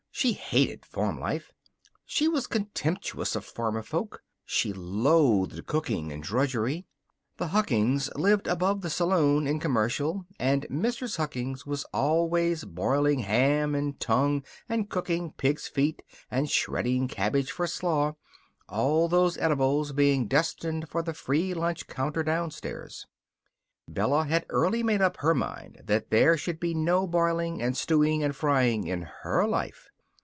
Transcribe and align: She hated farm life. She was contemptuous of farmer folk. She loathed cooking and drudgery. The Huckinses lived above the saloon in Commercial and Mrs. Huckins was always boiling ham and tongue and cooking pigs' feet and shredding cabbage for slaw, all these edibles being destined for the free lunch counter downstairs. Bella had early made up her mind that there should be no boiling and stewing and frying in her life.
She 0.13 0.33
hated 0.33 0.85
farm 0.85 1.19
life. 1.19 1.51
She 2.05 2.27
was 2.27 2.45
contemptuous 2.45 3.35
of 3.35 3.43
farmer 3.43 3.81
folk. 3.81 4.21
She 4.45 4.71
loathed 4.71 5.65
cooking 5.65 6.11
and 6.11 6.21
drudgery. 6.21 6.85
The 7.37 7.47
Huckinses 7.47 8.13
lived 8.15 8.45
above 8.45 8.81
the 8.81 8.91
saloon 8.91 9.47
in 9.47 9.57
Commercial 9.59 10.27
and 10.39 10.67
Mrs. 10.69 11.17
Huckins 11.17 11.65
was 11.65 11.85
always 11.85 12.65
boiling 12.65 13.19
ham 13.19 13.73
and 13.73 13.99
tongue 13.99 14.43
and 14.69 14.91
cooking 14.91 15.31
pigs' 15.31 15.67
feet 15.67 16.03
and 16.29 16.47
shredding 16.51 17.07
cabbage 17.07 17.49
for 17.51 17.65
slaw, 17.65 18.13
all 18.69 19.07
these 19.07 19.39
edibles 19.39 19.91
being 19.91 20.27
destined 20.27 20.87
for 20.87 21.01
the 21.01 21.15
free 21.15 21.55
lunch 21.55 21.87
counter 21.87 22.21
downstairs. 22.21 23.07
Bella 23.87 24.25
had 24.25 24.45
early 24.49 24.83
made 24.83 25.01
up 25.01 25.17
her 25.17 25.33
mind 25.33 25.81
that 25.83 26.11
there 26.11 26.37
should 26.37 26.59
be 26.59 26.75
no 26.75 27.07
boiling 27.07 27.59
and 27.59 27.75
stewing 27.75 28.21
and 28.23 28.35
frying 28.35 28.85
in 28.85 29.01
her 29.23 29.47
life. 29.47 29.87